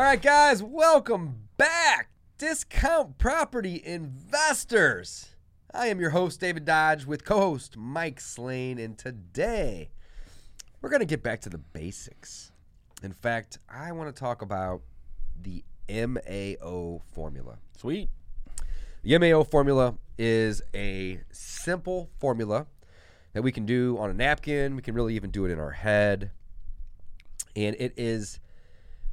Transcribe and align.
All 0.00 0.06
right, 0.06 0.22
guys, 0.22 0.62
welcome 0.62 1.50
back, 1.58 2.08
Discount 2.38 3.18
Property 3.18 3.82
Investors. 3.84 5.34
I 5.74 5.88
am 5.88 6.00
your 6.00 6.08
host, 6.08 6.40
David 6.40 6.64
Dodge, 6.64 7.04
with 7.04 7.22
co 7.22 7.38
host 7.38 7.76
Mike 7.76 8.18
Slane, 8.18 8.78
and 8.78 8.96
today 8.96 9.90
we're 10.80 10.88
going 10.88 11.00
to 11.00 11.06
get 11.06 11.22
back 11.22 11.42
to 11.42 11.50
the 11.50 11.58
basics. 11.58 12.50
In 13.02 13.12
fact, 13.12 13.58
I 13.68 13.92
want 13.92 14.08
to 14.08 14.18
talk 14.18 14.40
about 14.40 14.80
the 15.38 15.62
MAO 15.86 17.02
formula. 17.12 17.58
Sweet. 17.76 18.08
The 19.02 19.18
MAO 19.18 19.44
formula 19.44 19.96
is 20.16 20.62
a 20.74 21.20
simple 21.30 22.08
formula 22.18 22.66
that 23.34 23.42
we 23.42 23.52
can 23.52 23.66
do 23.66 23.98
on 23.98 24.08
a 24.08 24.14
napkin. 24.14 24.76
We 24.76 24.80
can 24.80 24.94
really 24.94 25.14
even 25.14 25.30
do 25.30 25.44
it 25.44 25.50
in 25.50 25.60
our 25.60 25.72
head. 25.72 26.30
And 27.54 27.76
it 27.78 27.92
is 27.98 28.40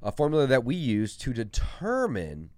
a 0.01 0.11
formula 0.11 0.47
that 0.47 0.63
we 0.63 0.75
use 0.75 1.17
to 1.17 1.33
determine 1.33 2.49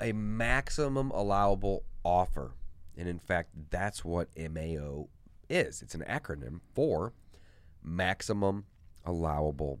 a 0.00 0.12
maximum 0.12 1.10
allowable 1.10 1.84
offer. 2.04 2.52
And 2.96 3.08
in 3.08 3.18
fact, 3.18 3.50
that's 3.70 4.04
what 4.04 4.28
MAO 4.36 5.08
is. 5.48 5.82
It's 5.82 5.94
an 5.94 6.04
acronym 6.08 6.60
for 6.74 7.12
maximum 7.82 8.66
allowable 9.04 9.80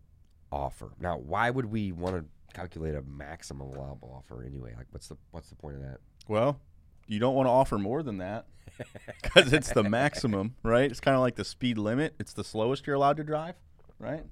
offer. 0.50 0.92
Now, 1.00 1.18
why 1.18 1.50
would 1.50 1.66
we 1.66 1.92
want 1.92 2.16
to 2.16 2.24
calculate 2.54 2.94
a 2.94 3.02
maximum 3.02 3.68
allowable 3.72 4.12
offer 4.16 4.42
anyway? 4.44 4.74
Like 4.76 4.86
what's 4.90 5.08
the 5.08 5.16
what's 5.30 5.48
the 5.48 5.56
point 5.56 5.76
of 5.76 5.82
that? 5.82 5.98
Well, 6.26 6.60
you 7.06 7.18
don't 7.18 7.34
want 7.34 7.46
to 7.46 7.50
offer 7.50 7.78
more 7.78 8.02
than 8.02 8.18
that 8.18 8.46
because 9.22 9.52
it's 9.52 9.72
the 9.72 9.82
maximum, 9.82 10.54
right? 10.62 10.90
It's 10.90 11.00
kind 11.00 11.14
of 11.14 11.20
like 11.20 11.36
the 11.36 11.44
speed 11.44 11.78
limit. 11.78 12.14
It's 12.18 12.32
the 12.32 12.44
slowest 12.44 12.86
you're 12.86 12.96
allowed 12.96 13.16
to 13.18 13.24
drive, 13.24 13.54
right? 13.98 14.24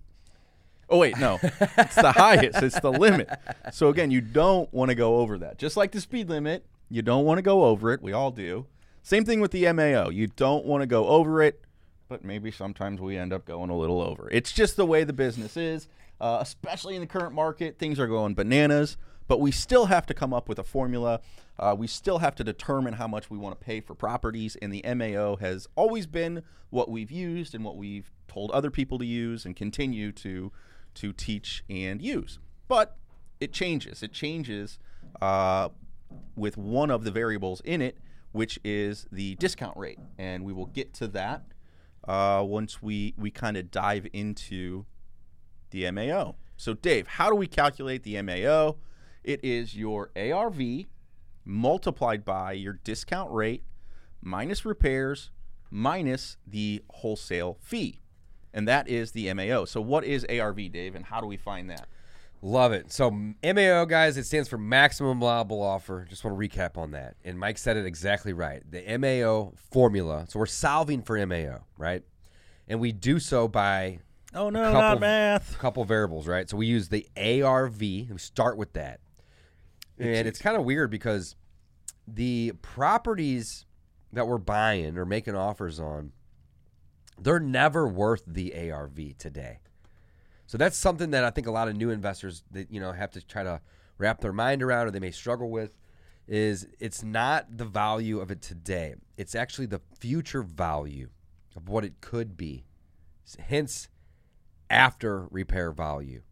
Oh 0.88 0.98
wait, 0.98 1.18
no, 1.18 1.38
it's 1.42 1.96
the 1.96 2.12
highest. 2.12 2.62
It's 2.62 2.78
the 2.80 2.92
limit. 2.92 3.28
So 3.72 3.88
again, 3.88 4.10
you 4.10 4.20
don't 4.20 4.72
want 4.72 4.90
to 4.90 4.94
go 4.94 5.16
over 5.16 5.38
that. 5.38 5.58
Just 5.58 5.76
like 5.76 5.92
the 5.92 6.00
speed 6.00 6.28
limit, 6.28 6.64
you 6.88 7.02
don't 7.02 7.24
want 7.24 7.38
to 7.38 7.42
go 7.42 7.64
over 7.64 7.92
it. 7.92 8.00
We 8.00 8.12
all 8.12 8.30
do. 8.30 8.66
Same 9.02 9.24
thing 9.24 9.40
with 9.40 9.50
the 9.50 9.70
MAO. 9.72 10.08
You 10.10 10.28
don't 10.28 10.64
want 10.64 10.82
to 10.82 10.86
go 10.86 11.06
over 11.08 11.42
it, 11.42 11.60
but 12.08 12.24
maybe 12.24 12.50
sometimes 12.50 13.00
we 13.00 13.16
end 13.16 13.32
up 13.32 13.44
going 13.44 13.70
a 13.70 13.76
little 13.76 14.00
over. 14.00 14.28
It's 14.30 14.52
just 14.52 14.76
the 14.76 14.86
way 14.86 15.04
the 15.04 15.12
business 15.12 15.56
is, 15.56 15.88
uh, 16.20 16.38
especially 16.40 16.94
in 16.94 17.00
the 17.00 17.06
current 17.06 17.34
market. 17.34 17.78
Things 17.78 17.98
are 17.98 18.06
going 18.06 18.34
bananas, 18.34 18.96
but 19.28 19.40
we 19.40 19.50
still 19.50 19.86
have 19.86 20.06
to 20.06 20.14
come 20.14 20.32
up 20.32 20.48
with 20.48 20.58
a 20.58 20.64
formula. 20.64 21.20
Uh, 21.58 21.74
we 21.76 21.86
still 21.86 22.18
have 22.18 22.34
to 22.36 22.44
determine 22.44 22.94
how 22.94 23.08
much 23.08 23.30
we 23.30 23.38
want 23.38 23.58
to 23.58 23.64
pay 23.64 23.80
for 23.80 23.94
properties, 23.94 24.56
and 24.56 24.72
the 24.72 24.84
MAO 24.94 25.36
has 25.36 25.66
always 25.74 26.06
been 26.06 26.42
what 26.70 26.90
we've 26.90 27.10
used 27.10 27.54
and 27.54 27.64
what 27.64 27.76
we've 27.76 28.10
told 28.28 28.50
other 28.50 28.70
people 28.70 28.98
to 28.98 29.06
use 29.06 29.44
and 29.44 29.56
continue 29.56 30.12
to 30.12 30.52
to 30.96 31.12
teach 31.12 31.64
and 31.70 32.02
use. 32.02 32.38
But 32.68 32.96
it 33.40 33.52
changes. 33.52 34.02
It 34.02 34.12
changes 34.12 34.78
uh, 35.20 35.68
with 36.34 36.56
one 36.56 36.90
of 36.90 37.04
the 37.04 37.10
variables 37.10 37.60
in 37.64 37.80
it, 37.80 37.98
which 38.32 38.58
is 38.64 39.06
the 39.12 39.34
discount 39.36 39.76
rate, 39.76 39.98
and 40.18 40.44
we 40.44 40.52
will 40.52 40.66
get 40.66 40.92
to 40.94 41.08
that 41.08 41.44
uh, 42.06 42.42
once 42.46 42.82
we 42.82 43.14
we 43.16 43.30
kind 43.30 43.56
of 43.56 43.70
dive 43.70 44.06
into 44.12 44.86
the 45.70 45.90
MAO. 45.90 46.36
So, 46.56 46.74
Dave, 46.74 47.06
how 47.06 47.28
do 47.28 47.36
we 47.36 47.46
calculate 47.46 48.02
the 48.02 48.20
MAO? 48.22 48.76
It 49.24 49.44
is 49.44 49.76
your 49.76 50.10
ARV 50.16 50.60
multiplied 51.44 52.24
by 52.24 52.52
your 52.52 52.74
discount 52.84 53.30
rate 53.30 53.64
minus 54.22 54.64
repairs 54.64 55.30
minus 55.70 56.36
the 56.46 56.82
wholesale 56.90 57.58
fee. 57.60 58.00
And 58.56 58.66
that 58.66 58.88
is 58.88 59.12
the 59.12 59.32
MAO. 59.34 59.66
So, 59.66 59.80
what 59.80 60.02
is 60.04 60.26
ARV, 60.28 60.72
Dave, 60.72 60.96
and 60.96 61.04
how 61.04 61.20
do 61.20 61.26
we 61.28 61.36
find 61.36 61.70
that? 61.70 61.86
Love 62.42 62.72
it. 62.72 62.92
So 62.92 63.10
MAO, 63.10 63.84
guys, 63.86 64.16
it 64.16 64.24
stands 64.24 64.48
for 64.48 64.58
maximum 64.58 65.20
allowable 65.22 65.62
offer. 65.62 66.06
Just 66.08 66.22
want 66.22 66.38
to 66.38 66.48
recap 66.48 66.76
on 66.76 66.90
that. 66.92 67.16
And 67.24 67.38
Mike 67.38 67.58
said 67.58 67.76
it 67.76 67.86
exactly 67.86 68.32
right. 68.32 68.62
The 68.70 68.98
MAO 68.98 69.52
formula. 69.70 70.26
So 70.28 70.38
we're 70.38 70.46
solving 70.46 71.02
for 71.02 71.24
MAO, 71.26 71.60
right? 71.78 72.02
And 72.68 72.78
we 72.78 72.92
do 72.92 73.18
so 73.18 73.48
by 73.48 74.00
Oh, 74.34 74.50
no, 74.50 74.64
couple, 74.64 74.80
not 74.80 75.00
math. 75.00 75.58
couple 75.58 75.84
variables, 75.84 76.28
right? 76.28 76.48
So 76.48 76.56
we 76.58 76.66
use 76.66 76.88
the 76.88 77.06
ARV. 77.16 77.80
We 77.80 78.06
start 78.18 78.58
with 78.58 78.74
that. 78.74 79.00
And 79.98 80.28
it's 80.28 80.38
kind 80.38 80.56
of 80.56 80.64
weird 80.64 80.90
because 80.90 81.36
the 82.06 82.52
properties 82.60 83.64
that 84.12 84.26
we're 84.28 84.36
buying 84.38 84.98
or 84.98 85.06
making 85.06 85.34
offers 85.34 85.80
on, 85.80 86.12
they're 87.20 87.40
never 87.40 87.86
worth 87.86 88.22
the 88.26 88.70
ARV 88.70 89.18
today. 89.18 89.60
So 90.46 90.58
that's 90.58 90.76
something 90.76 91.10
that 91.10 91.24
I 91.24 91.30
think 91.30 91.46
a 91.46 91.52
lot 91.52 91.68
of 91.68 91.76
new 91.76 91.90
investors 91.90 92.44
that 92.52 92.70
you 92.70 92.80
know 92.80 92.92
have 92.92 93.10
to 93.12 93.26
try 93.26 93.42
to 93.42 93.60
wrap 93.98 94.20
their 94.20 94.32
mind 94.32 94.62
around 94.62 94.86
or 94.86 94.90
they 94.90 95.00
may 95.00 95.10
struggle 95.10 95.50
with 95.50 95.76
is 96.28 96.66
it's 96.78 97.02
not 97.02 97.56
the 97.56 97.64
value 97.64 98.20
of 98.20 98.30
it 98.30 98.42
today. 98.42 98.94
It's 99.16 99.34
actually 99.34 99.66
the 99.66 99.80
future 99.98 100.42
value 100.42 101.08
of 101.54 101.68
what 101.68 101.84
it 101.84 102.00
could 102.00 102.36
be. 102.36 102.64
Hence 103.38 103.88
after 104.68 105.26
repair 105.30 105.70
value, 105.72 106.22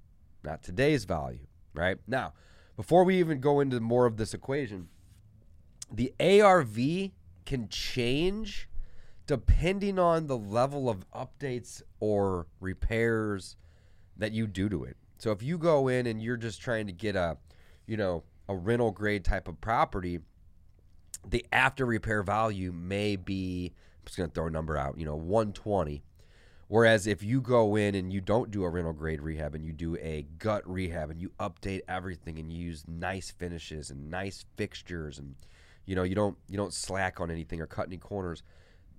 not 0.42 0.62
today's 0.62 1.04
value, 1.04 1.46
right? 1.74 1.98
Now, 2.06 2.34
before 2.76 3.04
we 3.04 3.18
even 3.18 3.40
go 3.40 3.60
into 3.60 3.80
more 3.80 4.06
of 4.06 4.16
this 4.16 4.34
equation, 4.34 4.88
the 5.92 6.12
ARV 6.20 7.10
can 7.46 7.68
change 7.68 8.68
depending 9.26 9.98
on 9.98 10.26
the 10.26 10.36
level 10.36 10.88
of 10.88 11.10
updates 11.12 11.82
or 12.00 12.46
repairs 12.60 13.56
that 14.16 14.32
you 14.32 14.46
do 14.46 14.68
to 14.68 14.84
it. 14.84 14.96
So 15.18 15.30
if 15.30 15.42
you 15.42 15.58
go 15.58 15.88
in 15.88 16.06
and 16.06 16.22
you're 16.22 16.36
just 16.36 16.60
trying 16.60 16.86
to 16.86 16.92
get 16.92 17.16
a, 17.16 17.38
you 17.86 17.96
know, 17.96 18.24
a 18.48 18.54
rental 18.54 18.90
grade 18.90 19.24
type 19.24 19.48
of 19.48 19.60
property, 19.60 20.20
the 21.26 21.46
after 21.52 21.86
repair 21.86 22.22
value 22.22 22.72
may 22.72 23.16
be 23.16 23.72
I'm 24.04 24.06
just 24.06 24.18
going 24.18 24.28
to 24.28 24.34
throw 24.34 24.46
a 24.46 24.50
number 24.50 24.76
out, 24.76 24.98
you 24.98 25.06
know, 25.06 25.16
120. 25.16 26.02
Whereas 26.68 27.06
if 27.06 27.22
you 27.22 27.40
go 27.40 27.76
in 27.76 27.94
and 27.94 28.12
you 28.12 28.20
don't 28.20 28.50
do 28.50 28.64
a 28.64 28.68
rental 28.68 28.92
grade 28.92 29.22
rehab 29.22 29.54
and 29.54 29.64
you 29.64 29.72
do 29.72 29.96
a 29.96 30.26
gut 30.38 30.68
rehab 30.68 31.10
and 31.10 31.20
you 31.20 31.30
update 31.40 31.80
everything 31.88 32.38
and 32.38 32.52
you 32.52 32.58
use 32.58 32.84
nice 32.86 33.30
finishes 33.30 33.90
and 33.90 34.10
nice 34.10 34.44
fixtures 34.56 35.18
and 35.18 35.36
you 35.86 35.94
know, 35.94 36.02
you 36.02 36.14
don't 36.14 36.36
you 36.48 36.56
don't 36.56 36.72
slack 36.72 37.20
on 37.20 37.30
anything 37.30 37.60
or 37.60 37.66
cut 37.66 37.86
any 37.86 37.98
corners 37.98 38.42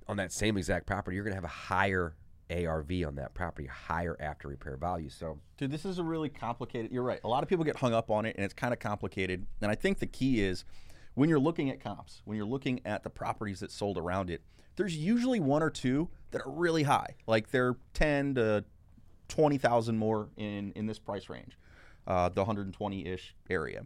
on 0.07 0.17
that 0.17 0.31
same 0.31 0.57
exact 0.57 0.85
property, 0.85 1.15
you're 1.15 1.23
going 1.23 1.33
to 1.33 1.37
have 1.37 1.43
a 1.43 1.47
higher 1.47 2.15
ARV 2.49 2.91
on 3.05 3.15
that 3.15 3.33
property, 3.33 3.67
higher 3.67 4.15
after 4.19 4.47
repair 4.47 4.77
value. 4.77 5.09
So, 5.09 5.39
Dude, 5.57 5.71
this 5.71 5.85
is 5.85 5.97
a 5.97 6.03
really 6.03 6.29
complicated. 6.29 6.91
You're 6.91 7.03
right. 7.03 7.19
A 7.23 7.27
lot 7.27 7.43
of 7.43 7.49
people 7.49 7.65
get 7.65 7.77
hung 7.77 7.93
up 7.93 8.11
on 8.11 8.25
it, 8.25 8.35
and 8.35 8.45
it's 8.45 8.53
kind 8.53 8.73
of 8.73 8.79
complicated. 8.79 9.45
And 9.61 9.71
I 9.71 9.75
think 9.75 9.99
the 9.99 10.07
key 10.07 10.43
is 10.43 10.63
when 11.15 11.29
you're 11.29 11.39
looking 11.39 11.69
at 11.69 11.79
comps, 11.79 12.21
when 12.25 12.37
you're 12.37 12.45
looking 12.45 12.81
at 12.85 13.03
the 13.03 13.09
properties 13.09 13.61
that 13.61 13.71
sold 13.71 13.97
around 13.97 14.29
it, 14.29 14.41
there's 14.75 14.95
usually 14.95 15.39
one 15.39 15.63
or 15.63 15.69
two 15.69 16.09
that 16.31 16.41
are 16.41 16.51
really 16.51 16.83
high, 16.83 17.15
like 17.27 17.49
they're 17.51 17.77
ten 17.93 18.35
to 18.35 18.65
twenty 19.29 19.57
thousand 19.57 19.97
more 19.97 20.29
in 20.35 20.73
in 20.75 20.85
this 20.85 20.99
price 20.99 21.29
range, 21.29 21.57
uh, 22.07 22.29
the 22.29 22.41
120 22.41 23.07
ish 23.07 23.33
area. 23.49 23.85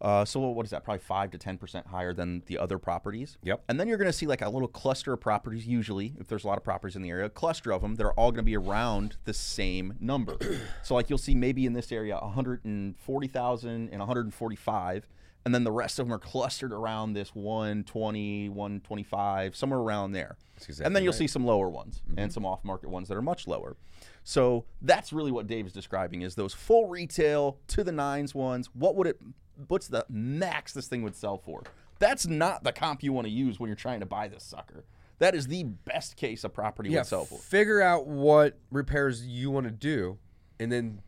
Uh, 0.00 0.24
so 0.24 0.40
what 0.40 0.64
is 0.66 0.70
that? 0.70 0.84
Probably 0.84 1.00
five 1.00 1.30
to 1.30 1.38
ten 1.38 1.56
percent 1.56 1.86
higher 1.86 2.12
than 2.12 2.42
the 2.46 2.58
other 2.58 2.78
properties. 2.78 3.38
Yep. 3.42 3.64
And 3.68 3.80
then 3.80 3.88
you're 3.88 3.98
going 3.98 4.10
to 4.10 4.16
see 4.16 4.26
like 4.26 4.42
a 4.42 4.48
little 4.48 4.68
cluster 4.68 5.12
of 5.12 5.20
properties. 5.20 5.66
Usually, 5.66 6.14
if 6.18 6.28
there's 6.28 6.44
a 6.44 6.46
lot 6.46 6.58
of 6.58 6.64
properties 6.64 6.96
in 6.96 7.02
the 7.02 7.10
area, 7.10 7.26
a 7.26 7.30
cluster 7.30 7.72
of 7.72 7.82
them 7.82 7.94
that 7.96 8.04
are 8.04 8.12
all 8.12 8.30
going 8.30 8.38
to 8.38 8.42
be 8.42 8.56
around 8.56 9.16
the 9.24 9.34
same 9.34 9.94
number. 10.00 10.36
so 10.82 10.94
like 10.94 11.08
you'll 11.08 11.18
see 11.18 11.34
maybe 11.34 11.64
in 11.64 11.72
this 11.72 11.90
area 11.92 12.18
140,000 12.18 13.88
and 13.90 13.98
145, 13.98 15.08
and 15.46 15.54
then 15.54 15.64
the 15.64 15.72
rest 15.72 15.98
of 15.98 16.06
them 16.06 16.12
are 16.12 16.18
clustered 16.18 16.72
around 16.72 17.12
this 17.12 17.34
120, 17.34 18.48
125, 18.48 19.56
somewhere 19.56 19.78
around 19.78 20.12
there. 20.12 20.36
exactly 20.56 20.84
and 20.84 20.94
then 20.94 21.04
you'll 21.04 21.12
right. 21.12 21.18
see 21.18 21.26
some 21.28 21.46
lower 21.46 21.68
ones 21.70 22.02
and 22.16 22.32
some 22.32 22.44
off-market 22.44 22.90
ones 22.90 23.08
that 23.08 23.16
are 23.16 23.22
much 23.22 23.46
lower. 23.46 23.76
So 24.24 24.64
that's 24.82 25.12
really 25.12 25.30
what 25.30 25.46
Dave 25.46 25.66
is 25.66 25.72
describing: 25.72 26.22
is 26.22 26.34
those 26.34 26.52
full 26.52 26.88
retail 26.88 27.58
to 27.68 27.84
the 27.84 27.92
nines 27.92 28.34
ones. 28.34 28.68
What 28.74 28.96
would 28.96 29.06
it? 29.06 29.20
What's 29.68 29.88
the 29.88 30.04
max 30.08 30.72
this 30.72 30.86
thing 30.88 31.02
would 31.02 31.16
sell 31.16 31.38
for? 31.38 31.62
That's 31.98 32.26
not 32.26 32.62
the 32.64 32.72
comp 32.72 33.02
you 33.02 33.12
want 33.12 33.26
to 33.26 33.32
use 33.32 33.58
when 33.58 33.68
you're 33.68 33.76
trying 33.76 34.00
to 34.00 34.06
buy 34.06 34.28
this 34.28 34.44
sucker. 34.44 34.84
That 35.18 35.34
is 35.34 35.46
the 35.46 35.64
best 35.64 36.16
case 36.16 36.44
a 36.44 36.48
property 36.48 36.90
yeah, 36.90 36.98
would 36.98 37.06
sell 37.06 37.24
for. 37.24 37.38
figure 37.38 37.80
out 37.80 38.06
what 38.06 38.58
repairs 38.70 39.26
you 39.26 39.50
want 39.50 39.64
to 39.64 39.72
do 39.72 40.18
and 40.60 40.70
then 40.70 41.00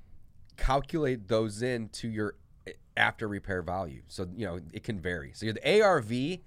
calculate 0.57 1.29
those 1.29 1.63
into 1.63 2.09
your 2.09 2.35
eh, 2.67 2.73
after 2.97 3.29
repair 3.29 3.61
value. 3.61 4.03
So, 4.09 4.27
you 4.35 4.47
know, 4.47 4.61
it 4.73 4.83
can 4.83 4.99
vary. 4.99 5.33
So 5.35 5.53
the 5.53 5.83
ARV, 5.83 6.11
you 6.11 6.41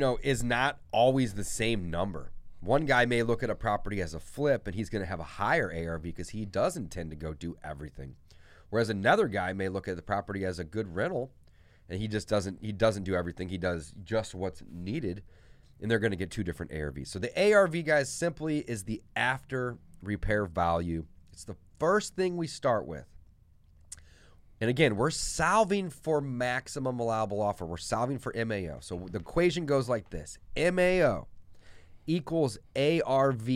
know, 0.00 0.18
is 0.22 0.42
not 0.42 0.78
always 0.90 1.34
the 1.34 1.44
same 1.44 1.90
number. 1.90 2.32
One 2.60 2.86
guy 2.86 3.04
may 3.04 3.22
look 3.22 3.42
at 3.42 3.50
a 3.50 3.54
property 3.54 4.00
as 4.00 4.14
a 4.14 4.20
flip 4.20 4.66
and 4.66 4.74
he's 4.74 4.88
going 4.88 5.02
to 5.02 5.08
have 5.08 5.20
a 5.20 5.24
higher 5.24 5.70
ARV 5.70 6.02
because 6.02 6.30
he 6.30 6.44
does 6.44 6.76
intend 6.76 7.10
to 7.10 7.16
go 7.16 7.34
do 7.34 7.56
everything. 7.62 8.16
Whereas 8.70 8.90
another 8.90 9.28
guy 9.28 9.52
may 9.52 9.68
look 9.68 9.88
at 9.88 9.96
the 9.96 10.02
property 10.02 10.44
as 10.44 10.58
a 10.58 10.64
good 10.64 10.94
rental 10.94 11.32
and 11.88 12.00
he 12.00 12.08
just 12.08 12.28
doesn't 12.28 12.58
he 12.60 12.72
doesn't 12.72 13.04
do 13.04 13.14
everything. 13.14 13.48
He 13.48 13.58
does 13.58 13.94
just 14.04 14.34
what's 14.34 14.62
needed 14.70 15.22
and 15.80 15.90
they're 15.90 15.98
going 15.98 16.10
to 16.10 16.16
get 16.16 16.30
two 16.30 16.44
different 16.44 16.72
ARVs. 16.72 17.08
So 17.08 17.18
the 17.18 17.52
ARV 17.52 17.84
guys 17.84 18.12
simply 18.12 18.58
is 18.60 18.84
the 18.84 19.02
after 19.16 19.78
repair 20.02 20.44
value. 20.44 21.06
It's 21.32 21.44
the 21.44 21.56
first 21.78 22.16
thing 22.16 22.36
we 22.36 22.46
start 22.46 22.86
with. 22.86 23.06
And 24.60 24.68
again, 24.68 24.96
we're 24.96 25.10
solving 25.10 25.88
for 25.88 26.20
maximum 26.20 26.98
allowable 26.98 27.40
offer. 27.40 27.64
We're 27.64 27.76
solving 27.76 28.18
for 28.18 28.34
MAO. 28.34 28.78
So 28.80 29.06
the 29.10 29.20
equation 29.20 29.66
goes 29.66 29.88
like 29.88 30.10
this 30.10 30.38
MAO 30.56 31.28
equals 32.06 32.58
ARV 32.74 33.48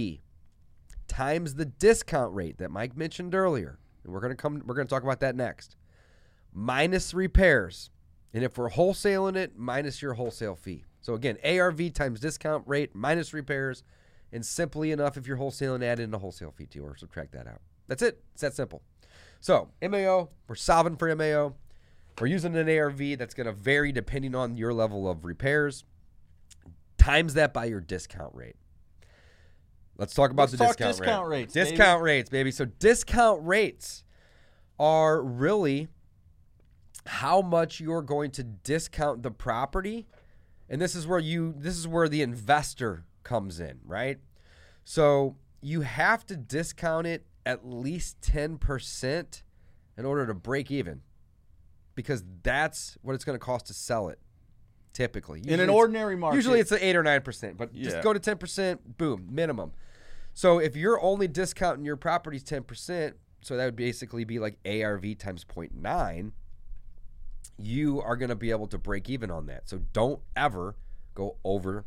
times 1.09 1.55
the 1.55 1.65
discount 1.65 2.33
rate 2.35 2.59
that 2.59 2.71
Mike 2.71 2.97
mentioned 2.97 3.35
earlier. 3.35 3.79
And 4.05 4.13
we're 4.13 4.21
to 4.31 4.37
come 4.37 4.63
we're 4.67 4.75
to 4.87 4.91
talk 4.91 5.03
about 5.03 5.21
that 5.21 5.37
next. 5.37 5.77
Minus 6.53 7.15
repairs. 7.15 7.91
And 8.35 8.43
if 8.43 8.57
we're 8.57 8.71
wholesaling 8.71 9.37
it, 9.37 9.57
minus 9.57 10.01
your 10.01 10.15
wholesale 10.15 10.57
fee. 10.57 10.85
So 11.01 11.15
again, 11.15 11.37
ARV 11.45 11.93
times 11.93 12.21
discount 12.21 12.65
rate 12.67 12.95
minus 12.95 13.35
repairs. 13.35 13.83
And 14.33 14.45
simply 14.45 14.93
enough, 14.93 15.17
if 15.17 15.27
you're 15.27 15.37
wholesaling, 15.37 15.83
add 15.83 16.01
in 16.01 16.15
a 16.15 16.19
wholesale 16.19 16.53
fee 16.53 16.67
too, 16.67 16.85
or 16.85 16.97
subtract 16.97 17.33
that 17.33 17.47
out. 17.47 17.61
That's 17.89 18.03
it. 18.03 18.23
It's 18.33 18.41
that 18.41 18.55
simple. 18.55 18.83
So 19.41 19.69
MAO, 19.83 20.29
we're 20.47 20.55
solving 20.55 20.97
for 20.97 21.15
MAO. 21.15 21.55
We're 22.21 22.29
using 22.29 22.57
an 22.57 22.69
ARV 22.69 23.19
that's 23.19 23.35
going 23.35 23.47
to 23.47 23.53
vary 23.53 23.93
depending 23.93 24.35
on 24.35 24.57
your 24.57 24.73
level 24.73 25.09
of 25.09 25.25
repairs. 25.25 25.85
Times 26.97 27.35
that 27.35 27.53
by 27.53 27.65
your 27.65 27.81
discount 27.81 28.35
rate. 28.35 28.57
Let's 29.99 30.15
talk 30.15 30.31
about 30.31 30.45
Let's 30.45 30.53
the 30.53 30.59
talk 30.59 30.77
discount, 30.77 30.97
discount 30.97 31.29
rate. 31.29 31.37
rates, 31.39 31.55
baby. 31.55 31.71
Discount 31.71 32.03
rates, 32.03 32.31
baby. 32.31 32.51
So 32.51 32.65
discount 32.65 33.47
rates 33.47 34.05
are 34.79 35.23
really 35.23 35.89
how 37.07 37.43
much 37.43 37.81
you're 37.81 38.03
going 38.03 38.31
to 38.33 38.43
discount 38.43 39.23
the 39.23 39.31
property. 39.31 40.07
And 40.69 40.81
this 40.81 40.95
is 40.95 41.07
where 41.07 41.19
you 41.19 41.55
this 41.57 41.77
is 41.77 41.87
where 41.87 42.09
the 42.09 42.23
investor 42.23 43.05
comes 43.23 43.61
in, 43.61 43.81
right? 43.85 44.19
So 44.85 45.37
you 45.61 45.83
have 45.83 46.27
to 46.27 46.37
discount 46.37 47.07
it 47.07 47.27
at 47.45 47.67
least 47.67 48.21
10% 48.21 49.43
in 49.99 50.05
order 50.05 50.27
to 50.27 50.35
break 50.35 50.71
even. 50.71 51.03
Because 51.95 52.25
that's 52.43 52.97
what 53.03 53.15
it's 53.15 53.25
going 53.25 53.39
to 53.39 53.45
cost 53.45 53.67
to 53.67 53.75
sell 53.75 54.09
it. 54.09 54.19
Typically. 54.93 55.43
In 55.47 55.61
an 55.61 55.71
ordinary 55.71 56.17
market, 56.17 56.37
Usually 56.37 56.61
it's 56.61 56.73
an 56.73 56.79
eight 56.81 56.97
or 56.97 57.03
nine 57.03 57.23
percent, 57.23 57.57
but 57.57 57.73
just 57.73 58.03
go 58.03 58.13
to 58.13 58.21
ten 58.21 58.37
percent, 58.39 58.99
boom, 58.99 59.29
minimum. 59.31 59.73
So 60.35 60.59
if 60.59 60.77
you're 60.77 61.03
only 61.03 61.29
discounting 61.29 61.85
your 61.85 61.97
properties 61.97 62.43
ten 62.43 62.63
percent, 62.63 63.17
so 63.43 63.57
that 63.57 63.65
would 63.65 63.77
basically 63.77 64.25
be 64.25 64.39
like 64.39 64.59
ARV 64.65 65.19
times 65.19 65.45
0.9, 65.45 66.33
you 67.59 68.01
are 68.01 68.17
going 68.17 68.29
to 68.29 68.37
be 68.37 68.51
able 68.51 68.69
to 68.69 68.79
break 68.79 69.11
even 69.11 69.31
on 69.31 69.47
that. 69.47 69.69
So 69.69 69.79
don't 69.93 70.21
ever 70.37 70.77
go 71.15 71.37
over 71.45 71.85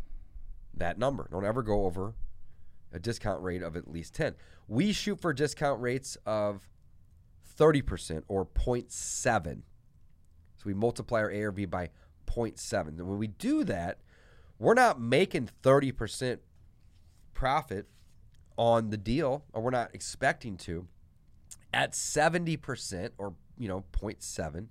that 0.75 0.99
number. 0.99 1.27
Don't 1.31 1.45
ever 1.45 1.63
go 1.63 1.85
over 1.85 2.13
a 2.91 2.99
discount 2.99 3.41
rate 3.41 3.61
of 3.61 3.75
at 3.75 3.89
least 3.89 4.13
10. 4.15 4.35
We 4.67 4.91
shoot 4.91 5.19
for 5.19 5.33
discount 5.33 5.81
rates 5.81 6.17
of 6.25 6.67
30% 7.57 8.23
or 8.27 8.45
0.7. 8.45 9.61
So 10.57 10.63
we 10.65 10.73
multiply 10.73 11.19
our 11.19 11.31
ARV 11.33 11.69
by 11.69 11.89
0.7. 12.25 12.87
And 12.87 13.07
when 13.07 13.17
we 13.17 13.27
do 13.27 13.63
that, 13.63 13.99
we're 14.59 14.73
not 14.73 14.99
making 14.99 15.49
30% 15.63 16.39
profit 17.33 17.87
on 18.57 18.89
the 18.89 18.97
deal, 18.97 19.43
or 19.53 19.61
we're 19.61 19.71
not 19.71 19.91
expecting 19.93 20.57
to. 20.57 20.87
At 21.73 21.91
70% 21.91 23.09
or, 23.17 23.33
you 23.57 23.67
know, 23.67 23.83
0.7, 23.91 24.67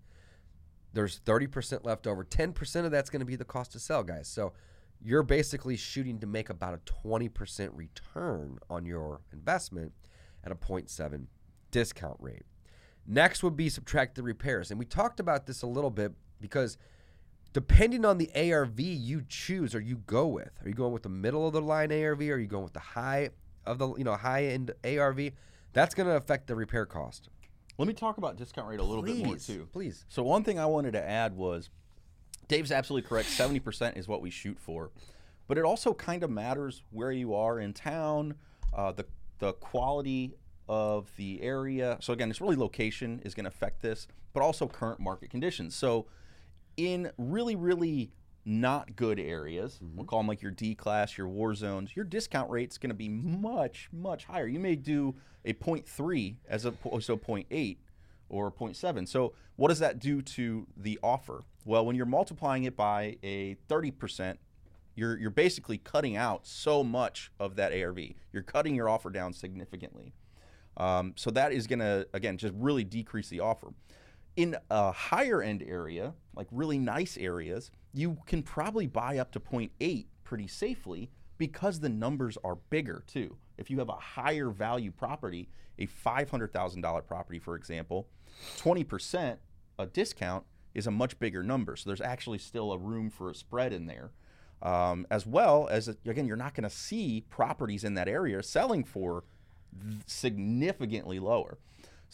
there's 0.94 1.20
30% 1.20 1.84
left 1.84 2.06
over. 2.06 2.24
10% 2.24 2.84
of 2.84 2.90
that's 2.90 3.10
going 3.10 3.20
to 3.20 3.26
be 3.26 3.36
the 3.36 3.44
cost 3.44 3.72
to 3.72 3.78
sell, 3.78 4.02
guys. 4.02 4.26
So 4.26 4.52
you're 5.02 5.22
basically 5.22 5.76
shooting 5.76 6.18
to 6.20 6.26
make 6.26 6.48
about 6.48 6.74
a 6.74 6.92
20% 7.08 7.70
return 7.74 8.58
on 8.70 8.86
your 8.86 9.20
investment 9.32 9.92
at 10.42 10.50
a 10.50 10.54
0.7 10.54 11.26
discount 11.70 12.16
rate. 12.20 12.44
Next 13.06 13.42
would 13.42 13.56
be 13.56 13.68
subtract 13.68 14.14
the 14.14 14.22
repairs. 14.22 14.70
And 14.70 14.78
we 14.78 14.86
talked 14.86 15.20
about 15.20 15.46
this 15.46 15.60
a 15.60 15.66
little 15.66 15.90
bit 15.90 16.12
because 16.40 16.78
depending 17.54 18.04
on 18.04 18.18
the 18.18 18.30
ARV 18.34 18.78
you 18.78 19.24
choose 19.26 19.74
or 19.74 19.80
you 19.80 19.96
go 20.06 20.26
with, 20.26 20.50
are 20.62 20.68
you 20.68 20.74
going 20.74 20.92
with 20.92 21.04
the 21.04 21.08
middle 21.08 21.46
of 21.46 21.54
the 21.54 21.62
line 21.62 21.90
ARV 21.90 22.20
or 22.20 22.34
are 22.34 22.38
you 22.38 22.46
going 22.46 22.64
with 22.64 22.74
the 22.74 22.80
high 22.80 23.30
of 23.64 23.78
the 23.78 23.94
you 23.94 24.04
know 24.04 24.14
high 24.14 24.44
end 24.44 24.72
ARV? 24.84 25.30
That's 25.72 25.94
going 25.94 26.08
to 26.08 26.16
affect 26.16 26.48
the 26.48 26.54
repair 26.54 26.84
cost. 26.84 27.30
Let 27.78 27.88
me 27.88 27.94
talk 27.94 28.18
about 28.18 28.36
discount 28.36 28.68
rate 28.68 28.80
a 28.80 28.84
little 28.84 29.02
bit 29.02 29.24
more 29.24 29.36
too. 29.36 29.68
Please. 29.72 30.04
So 30.08 30.22
one 30.22 30.44
thing 30.44 30.58
I 30.58 30.66
wanted 30.66 30.92
to 30.92 31.02
add 31.02 31.36
was 31.36 31.70
Dave's 32.46 32.70
absolutely 32.70 33.08
correct. 33.08 33.28
70% 33.28 33.96
is 33.96 34.06
what 34.06 34.20
we 34.20 34.30
shoot 34.30 34.58
for. 34.60 34.90
But 35.48 35.58
it 35.58 35.64
also 35.64 35.92
kind 35.94 36.22
of 36.22 36.30
matters 36.30 36.82
where 36.90 37.10
you 37.10 37.34
are 37.34 37.58
in 37.58 37.72
town, 37.72 38.34
uh, 38.72 38.92
the, 38.92 39.06
the 39.40 39.54
quality 39.54 40.34
of 40.68 41.10
the 41.16 41.42
area. 41.42 41.98
So 42.00 42.12
again, 42.12 42.30
it's 42.30 42.40
really 42.40 42.56
location 42.56 43.20
is 43.24 43.34
going 43.34 43.44
to 43.44 43.50
affect 43.50 43.82
this, 43.82 44.06
but 44.32 44.42
also 44.42 44.66
current 44.68 45.00
market 45.00 45.30
conditions. 45.30 45.74
So 45.74 46.06
in 46.76 47.10
really, 47.18 47.56
really 47.56 48.10
not 48.44 48.94
good 48.94 49.18
areas, 49.18 49.78
we'll 49.94 50.04
call 50.04 50.18
them 50.20 50.28
like 50.28 50.42
your 50.42 50.50
D 50.50 50.74
class, 50.74 51.16
your 51.16 51.28
war 51.28 51.54
zones, 51.54 51.96
your 51.96 52.04
discount 52.04 52.50
rate's 52.50 52.76
going 52.78 52.90
to 52.90 52.94
be 52.94 53.08
much, 53.08 53.88
much 53.92 54.24
higher. 54.24 54.46
You 54.46 54.58
may 54.58 54.76
do 54.76 55.14
a 55.44 55.52
0.3 55.54 56.36
as 56.48 56.64
opposed 56.64 57.06
to 57.06 57.14
a 57.14 57.18
0.8 57.18 57.76
or 58.28 58.50
0.7. 58.50 59.08
So 59.08 59.32
what 59.56 59.68
does 59.68 59.78
that 59.78 59.98
do 59.98 60.20
to 60.22 60.66
the 60.76 60.98
offer? 61.02 61.42
Well, 61.64 61.86
when 61.86 61.96
you're 61.96 62.06
multiplying 62.06 62.64
it 62.64 62.76
by 62.76 63.16
a 63.22 63.56
30%, 63.68 64.36
you're 64.96 65.18
you're 65.18 65.30
basically 65.30 65.78
cutting 65.78 66.16
out 66.16 66.46
so 66.46 66.84
much 66.84 67.32
of 67.40 67.56
that 67.56 67.72
ARV. 67.72 67.98
You're 68.32 68.42
cutting 68.42 68.76
your 68.76 68.88
offer 68.88 69.10
down 69.10 69.32
significantly. 69.32 70.14
Um, 70.76 71.14
so 71.16 71.30
that 71.32 71.52
is 71.52 71.66
going 71.66 71.80
to 71.80 72.06
again 72.12 72.36
just 72.36 72.54
really 72.56 72.84
decrease 72.84 73.28
the 73.28 73.40
offer. 73.40 73.68
In 74.36 74.56
a 74.70 74.90
higher 74.90 75.42
end 75.42 75.62
area, 75.62 76.14
like 76.34 76.48
really 76.50 76.78
nice 76.78 77.16
areas, 77.16 77.70
you 77.92 78.18
can 78.26 78.42
probably 78.42 78.86
buy 78.86 79.18
up 79.18 79.30
to 79.32 79.40
0.8 79.40 80.06
pretty 80.24 80.46
safely 80.48 81.10
because 81.38 81.80
the 81.80 81.88
numbers 81.88 82.36
are 82.42 82.56
bigger 82.70 83.04
too. 83.06 83.36
If 83.58 83.70
you 83.70 83.78
have 83.78 83.88
a 83.88 83.92
higher 83.92 84.50
value 84.50 84.90
property, 84.90 85.48
a 85.78 85.86
$500,000 85.86 87.06
property, 87.06 87.38
for 87.38 87.54
example, 87.54 88.08
20% 88.58 89.36
a 89.78 89.86
discount 89.86 90.44
is 90.74 90.86
a 90.86 90.90
much 90.90 91.18
bigger 91.18 91.42
number. 91.42 91.76
So 91.76 91.88
there's 91.88 92.00
actually 92.00 92.38
still 92.38 92.72
a 92.72 92.78
room 92.78 93.10
for 93.10 93.30
a 93.30 93.34
spread 93.34 93.72
in 93.72 93.86
there. 93.86 94.10
Um, 94.62 95.06
as 95.10 95.26
well 95.26 95.68
as, 95.70 95.88
again, 95.88 96.26
you're 96.26 96.36
not 96.36 96.54
going 96.54 96.68
to 96.68 96.74
see 96.74 97.24
properties 97.28 97.84
in 97.84 97.94
that 97.94 98.08
area 98.08 98.42
selling 98.42 98.82
for 98.82 99.24
significantly 100.06 101.18
lower. 101.18 101.58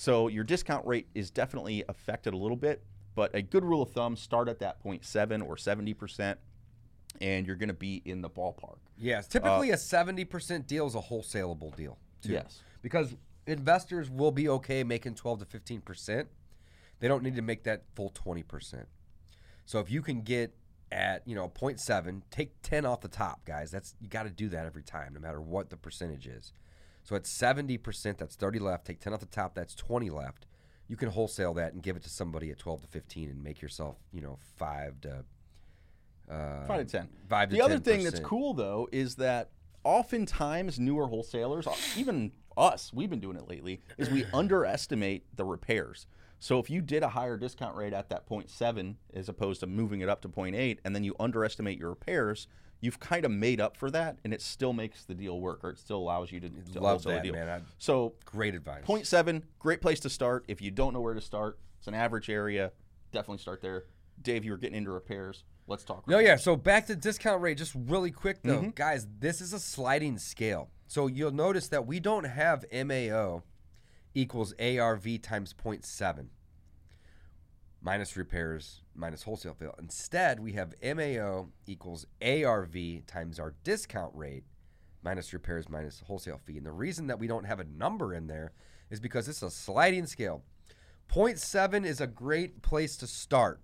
So 0.01 0.29
your 0.29 0.45
discount 0.45 0.87
rate 0.87 1.09
is 1.15 1.31
definitely 1.31 1.85
affected 1.87 2.33
a 2.33 2.37
little 2.39 2.57
bit, 2.57 2.83
but 3.15 3.35
a 3.35 3.43
good 3.43 3.63
rule 3.63 3.83
of 3.83 3.91
thumb 3.91 4.17
start 4.17 4.49
at 4.49 4.59
that 4.61 4.83
0.7 4.83 5.47
or 5.47 5.57
70%, 5.57 6.37
and 7.21 7.47
you're 7.47 7.55
going 7.55 7.69
to 7.69 7.75
be 7.75 8.01
in 8.07 8.23
the 8.23 8.31
ballpark. 8.31 8.79
Yes, 8.97 9.27
uh, 9.27 9.29
typically 9.29 9.73
a 9.73 9.77
70% 9.77 10.67
deal 10.67 10.87
is 10.87 10.95
a 10.95 11.01
wholesalable 11.03 11.77
deal. 11.77 11.99
Too. 12.23 12.33
Yes. 12.33 12.63
Because 12.81 13.15
investors 13.47 14.09
will 14.09 14.31
be 14.31 14.49
okay 14.49 14.85
making 14.85 15.17
12 15.17 15.41
to 15.41 15.45
15%. 15.45 16.27
They 17.01 17.07
don't 17.07 17.23
need 17.23 17.37
to 17.37 17.43
make 17.43 17.65
that 17.65 17.83
full 17.95 18.11
20%. 18.11 18.87
So 19.67 19.81
if 19.81 19.91
you 19.91 20.01
can 20.01 20.23
get 20.23 20.55
at, 20.91 21.29
you 21.29 21.35
know, 21.35 21.51
0.7, 21.51 22.23
take 22.31 22.53
10 22.63 22.87
off 22.87 23.03
the 23.03 23.09
top, 23.09 23.45
guys. 23.45 23.71
That's 23.71 23.95
you 24.01 24.09
got 24.09 24.23
to 24.23 24.31
do 24.31 24.49
that 24.49 24.65
every 24.65 24.83
time 24.83 25.13
no 25.13 25.21
matter 25.21 25.43
what 25.43 25.69
the 25.69 25.77
percentage 25.77 26.27
is. 26.27 26.55
So 27.03 27.17
at 27.17 27.25
70%, 27.25 28.19
that's 28.19 28.37
30 28.37 28.59
left. 28.59 28.87
Take 28.87 29.01
10 29.01 29.13
off 29.13 29.21
the 29.21 29.27
top, 29.27 29.55
that's 29.55 29.75
20 29.75 30.11
left. 30.11 30.47
You 30.87 30.97
can 30.97 31.11
wholesale 31.11 31.55
that 31.55 31.73
and 31.73 31.83
give 31.83 31.97
it 31.97 32.03
to 32.03 32.11
somebody 32.11 32.51
at 32.51 32.59
12 32.59 32.83
to 32.83 32.87
15 32.89 33.31
and 33.31 33.43
make 33.43 33.63
yourself, 33.63 33.97
you 34.13 34.21
know, 34.21 34.39
5 34.59 35.01
to 35.03 35.25
uh, 36.31 36.67
Five 36.67 36.79
to 36.79 36.85
ten. 36.85 37.09
Five 37.29 37.49
to 37.51 37.57
the 37.57 37.63
other 37.63 37.79
thing 37.79 38.05
that's 38.05 38.21
cool 38.21 38.55
though 38.55 38.89
is 38.93 39.17
that 39.17 39.51
oftentimes 39.83 40.79
newer 40.79 41.07
wholesalers, 41.07 41.67
uh, 41.67 41.75
even 41.97 42.33
us, 42.57 42.93
we've 42.93 43.11
been 43.11 43.21
doing 43.21 43.37
it 43.37 43.49
lately, 43.49 43.81
is 43.99 44.11
we 44.11 44.25
underestimate 44.33 45.25
the 45.37 45.45
repairs. 45.45 46.07
So 46.39 46.59
if 46.59 46.71
you 46.71 46.81
did 46.81 47.03
a 47.03 47.09
higher 47.09 47.37
discount 47.37 47.77
rate 47.77 47.93
at 47.93 48.09
that 48.11 48.29
0.7 48.29 48.95
as 49.13 49.29
opposed 49.29 49.61
to 49.61 49.67
moving 49.67 50.01
it 50.01 50.09
up 50.09 50.23
to 50.23 50.29
0.8, 50.29 50.79
and 50.85 50.95
then 50.95 51.05
you 51.05 51.15
underestimate 51.21 51.79
your 51.79 51.91
repairs, 51.91 52.47
you've 52.81 52.99
kind 53.01 53.25
of 53.25 53.31
made 53.31 53.61
up 53.61 53.77
for 53.77 53.91
that, 53.91 54.19
and 54.25 54.33
it 54.33 54.41
still 54.43 54.73
makes 54.73 55.05
the 55.05 55.15
deal 55.15 55.41
work, 55.41 55.61
or 55.63 55.71
it 55.71 55.79
still 55.79 55.99
allows 55.99 56.33
you 56.33 56.41
to, 56.41 56.49
to 56.49 56.81
Love 56.81 57.03
that, 57.05 57.23
deal. 57.23 57.33
man. 57.35 57.49
I- 57.49 57.61
So 57.79 58.15
Great 58.25 58.55
advice. 58.55 58.85
seven, 59.09 59.45
great 59.59 59.81
place 59.81 60.01
to 60.01 60.11
start. 60.11 60.45
If 60.49 60.61
you 60.63 60.71
don't 60.71 60.93
know 60.95 61.01
where 61.01 61.15
to 61.15 61.21
start, 61.21 61.59
it's 61.79 61.89
an 61.89 61.95
average 61.95 62.29
area. 62.31 62.73
definitely 63.13 63.39
start 63.39 63.61
there. 63.61 63.85
Dave, 64.23 64.45
you 64.45 64.53
were 64.53 64.57
getting 64.59 64.77
into 64.79 64.91
repairs. 64.93 65.43
Let's 65.67 65.83
talk. 65.85 66.07
No, 66.07 66.19
repairs. 66.19 66.41
yeah. 66.41 66.43
So 66.45 66.57
back 66.57 66.87
to 66.87 66.95
discount 66.97 67.43
rate, 67.43 67.59
just 67.59 67.75
really 67.75 68.11
quick 68.11 68.43
though, 68.43 68.61
Mhm. 68.63 68.75
guys. 68.75 69.07
This 69.19 69.41
is 69.41 69.53
a 69.53 69.59
sliding 69.59 70.19
scale. 70.19 70.71
So 70.87 71.07
you'll 71.07 71.31
notice 71.33 71.69
that 71.69 71.87
we 71.87 71.99
don't 72.01 72.25
have 72.25 72.65
MAO 72.73 73.43
equals 74.15 74.53
ARV 74.59 75.19
times 75.23 75.53
0.7 75.55 76.29
minus 77.83 78.17
repairs 78.17 78.83
minus 78.95 79.23
wholesale 79.23 79.55
fee. 79.55 79.67
Instead, 79.79 80.41
we 80.41 80.53
have 80.53 80.75
MAO 80.83 81.49
equals 81.67 82.07
ARV 82.23 83.07
times 83.07 83.39
our 83.39 83.55
discount 83.65 84.13
rate 84.15 84.45
minus 85.03 85.33
repairs 85.33 85.69
minus 85.69 86.03
wholesale 86.07 86.41
fee. 86.45 86.59
And 86.59 86.67
the 86.67 86.73
reason 86.73 87.07
that 87.07 87.19
we 87.19 87.27
don't 87.27 87.45
have 87.45 87.61
a 87.61 87.65
number 87.65 88.15
in 88.15 88.27
there 88.27 88.53
is 88.91 89.01
because 89.01 89.29
it's 89.29 89.43
a 89.43 89.51
sliding 89.51 90.07
scale. 90.07 90.43
0.7 91.11 91.85
is 91.85 92.01
a 92.01 92.07
great 92.07 92.63
place 92.63 92.97
to 92.99 93.07
start. 93.07 93.61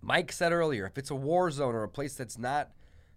Mike 0.00 0.32
said 0.32 0.52
earlier, 0.52 0.86
if 0.86 0.98
it's 0.98 1.10
a 1.10 1.14
war 1.14 1.50
zone 1.50 1.74
or 1.74 1.82
a 1.82 1.88
place 1.88 2.14
that's 2.14 2.38
not 2.38 2.72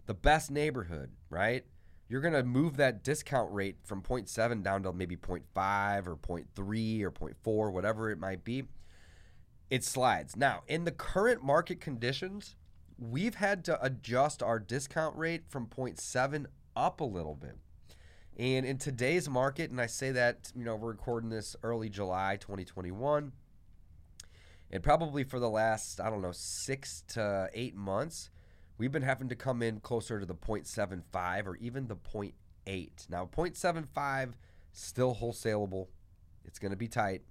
the 0.06 0.14
best 0.14 0.50
neighborhood, 0.50 1.12
right? 1.30 1.66
You're 2.08 2.22
going 2.22 2.34
to 2.34 2.44
move 2.44 2.78
that 2.78 3.04
discount 3.04 3.52
rate 3.54 3.78
from 3.84 4.02
0.7 4.02 4.64
down 4.64 4.84
to 4.84 4.94
maybe 4.94 5.16
0.5 5.16 6.08
or 6.08 6.16
0.3 6.16 7.04
or 7.04 7.12
0.4, 7.12 7.72
whatever 7.72 8.10
it 8.10 8.20
might 8.20 8.44
be. 8.44 8.64
It 9.72 9.84
slides. 9.84 10.36
Now, 10.36 10.62
in 10.68 10.84
the 10.84 10.92
current 10.92 11.44
market 11.44 11.82
conditions, 11.82 12.56
we've 13.00 13.36
had 13.36 13.66
to 13.66 13.84
adjust 13.84 14.44
our 14.44 14.60
discount 14.60 15.18
rate 15.18 15.46
from 15.48 15.66
0.7 15.66 16.46
up 16.76 17.00
a 17.00 17.06
little 17.06 17.36
bit. 17.36 17.58
And 18.38 18.66
in 18.66 18.78
today's 18.78 19.28
market, 19.28 19.72
and 19.72 19.82
I 19.82 19.88
say 19.88 20.12
that, 20.12 20.52
you 20.56 20.64
know, 20.64 20.76
we're 20.76 20.90
recording 20.90 21.30
this 21.30 21.56
early 21.64 21.90
July 21.90 22.38
2021 22.40 23.32
and 24.72 24.82
probably 24.82 25.24
for 25.24 25.40
the 25.40 25.50
last 25.50 26.00
i 26.00 26.10
don't 26.10 26.22
know 26.22 26.32
six 26.32 27.04
to 27.08 27.50
eight 27.54 27.76
months 27.76 28.30
we've 28.78 28.92
been 28.92 29.02
having 29.02 29.30
to 29.30 29.36
come 29.36 29.62
in 29.62 29.80
closer 29.80 30.20
to 30.20 30.26
the 30.26 30.34
0.75 30.34 31.46
or 31.46 31.56
even 31.58 31.88
the 31.88 31.96
0.8 31.96 33.10
now 33.10 33.30
0.75 33.36 34.34
still 34.72 35.16
wholesalable 35.16 35.88
it's 36.46 36.60
going 36.60 36.72
to 36.72 36.78
be 36.78 36.88
tight 36.88 37.22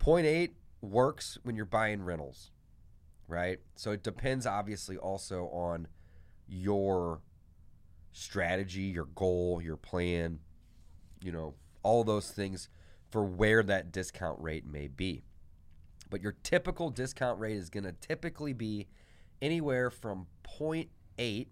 0.8 0.00 0.50
works 0.80 1.38
when 1.42 1.56
you're 1.56 1.64
buying 1.64 2.02
rentals 2.02 2.50
right 3.28 3.58
so 3.74 3.90
it 3.90 4.02
depends 4.02 4.46
obviously 4.46 4.96
also 4.96 5.46
on 5.46 5.88
your 6.48 7.20
strategy 8.12 8.82
your 8.82 9.08
goal 9.14 9.60
your 9.62 9.76
plan 9.76 10.38
you 11.20 11.32
know 11.32 11.54
all 11.82 12.04
those 12.04 12.30
things 12.30 12.68
for 13.10 13.24
where 13.24 13.62
that 13.62 13.92
discount 13.92 14.40
rate 14.40 14.66
may 14.66 14.86
be 14.86 15.22
but 16.08 16.22
your 16.22 16.36
typical 16.42 16.90
discount 16.90 17.38
rate 17.40 17.56
is 17.56 17.68
going 17.68 17.84
to 17.84 17.92
typically 17.92 18.52
be 18.52 18.86
anywhere 19.42 19.90
from 19.90 20.26
0.8 20.58 21.46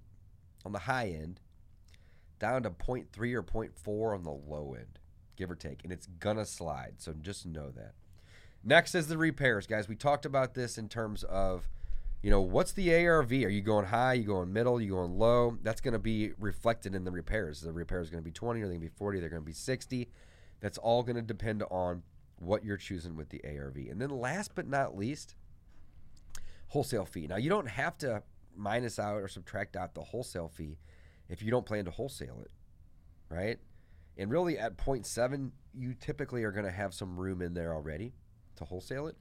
on 0.64 0.72
the 0.72 0.78
high 0.80 1.08
end 1.08 1.40
down 2.38 2.62
to 2.62 2.70
0.3 2.70 3.06
or 3.34 3.42
0.4 3.42 4.14
on 4.14 4.22
the 4.22 4.30
low 4.30 4.74
end, 4.78 4.98
give 5.36 5.50
or 5.50 5.54
take. 5.54 5.82
And 5.82 5.92
it's 5.92 6.06
going 6.06 6.36
to 6.36 6.46
slide. 6.46 6.94
So 6.98 7.14
just 7.20 7.46
know 7.46 7.70
that. 7.70 7.94
Next 8.64 8.94
is 8.94 9.08
the 9.08 9.18
repairs, 9.18 9.66
guys. 9.66 9.88
We 9.88 9.94
talked 9.94 10.24
about 10.24 10.54
this 10.54 10.78
in 10.78 10.88
terms 10.88 11.22
of, 11.24 11.68
you 12.22 12.30
know, 12.30 12.40
what's 12.40 12.72
the 12.72 12.94
ARV? 12.94 13.30
Are 13.30 13.50
you 13.50 13.60
going 13.60 13.86
high? 13.86 14.12
Are 14.12 14.14
you 14.14 14.24
going 14.24 14.52
middle? 14.52 14.76
Are 14.76 14.80
you 14.80 14.92
going 14.92 15.18
low? 15.18 15.58
That's 15.62 15.82
going 15.82 15.92
to 15.92 15.98
be 15.98 16.32
reflected 16.38 16.94
in 16.94 17.04
the 17.04 17.10
repairs. 17.10 17.60
The 17.60 17.72
repairs 17.72 18.08
are 18.08 18.12
going 18.12 18.22
to 18.22 18.24
be 18.24 18.32
20, 18.32 18.60
or 18.60 18.62
they're 18.62 18.70
going 18.70 18.80
to 18.80 18.90
be 18.90 18.96
40, 18.96 19.20
they're 19.20 19.28
going 19.28 19.42
to 19.42 19.46
be 19.46 19.52
60. 19.52 20.08
That's 20.60 20.78
all 20.78 21.02
going 21.02 21.16
to 21.16 21.22
depend 21.22 21.62
on 21.70 22.02
what 22.38 22.64
you're 22.64 22.78
choosing 22.78 23.16
with 23.16 23.28
the 23.28 23.42
ARV. 23.44 23.76
And 23.76 24.00
then 24.00 24.08
last 24.08 24.52
but 24.54 24.66
not 24.66 24.96
least, 24.96 25.34
wholesale 26.68 27.04
fee. 27.04 27.26
Now 27.26 27.36
you 27.36 27.50
don't 27.50 27.68
have 27.68 27.98
to 27.98 28.22
minus 28.56 28.98
out 28.98 29.16
or 29.16 29.28
subtract 29.28 29.76
out 29.76 29.94
the 29.94 30.02
wholesale 30.02 30.48
fee 30.48 30.78
if 31.28 31.42
you 31.42 31.50
don't 31.50 31.66
plan 31.66 31.84
to 31.84 31.90
wholesale 31.90 32.40
it, 32.40 32.50
right? 33.28 33.58
And 34.16 34.30
really 34.30 34.58
at 34.58 34.78
0.7, 34.78 35.50
you 35.74 35.92
typically 35.92 36.44
are 36.44 36.52
going 36.52 36.64
to 36.64 36.70
have 36.70 36.94
some 36.94 37.18
room 37.18 37.42
in 37.42 37.52
there 37.52 37.74
already 37.74 38.14
to 38.56 38.64
wholesale 38.64 39.06
it. 39.06 39.16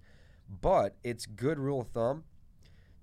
But 0.62 0.96
it's 1.04 1.26
good 1.26 1.60
rule 1.60 1.82
of 1.82 1.88
thumb 1.90 2.24